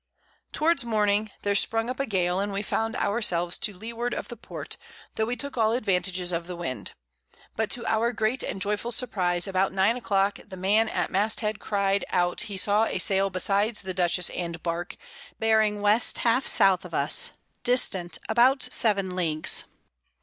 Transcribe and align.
Towards 0.51 0.83
Morning 0.83 1.29
there 1.43 1.53
sprung 1.53 1.87
up 1.87 1.99
a 1.99 2.07
Gale, 2.07 2.39
and 2.39 2.51
we 2.51 2.63
found 2.63 2.95
our 2.95 3.21
selves 3.21 3.59
to 3.59 3.73
Leeward 3.77 4.15
of 4.15 4.29
the 4.29 4.35
Port, 4.35 4.75
tho' 5.13 5.25
we 5.25 5.35
took 5.35 5.59
all 5.59 5.73
Advantages 5.73 6.31
of 6.31 6.47
the 6.47 6.55
Wind: 6.55 6.93
But 7.55 7.69
to 7.69 7.85
our 7.85 8.11
great 8.11 8.41
and 8.41 8.59
joyful 8.59 8.91
Surprize, 8.91 9.47
about 9.47 9.73
9 9.73 9.97
a 9.97 10.01
Clock 10.01 10.39
the 10.47 10.57
Man 10.57 10.89
at 10.89 11.11
Mast 11.11 11.41
head 11.41 11.59
cry'd 11.59 12.03
out 12.09 12.41
he 12.49 12.57
saw 12.57 12.85
a 12.85 12.97
Sail 12.97 13.29
besides 13.29 13.83
the 13.83 13.93
Dutchess 13.93 14.31
and 14.31 14.63
Bark, 14.63 14.97
bearing 15.37 15.81
West 15.81 16.17
half 16.25 16.47
South 16.47 16.83
of 16.83 16.95
us, 16.95 17.29
distant 17.63 18.17
about 18.27 18.63
7 18.71 19.15
Leagues. 19.15 19.65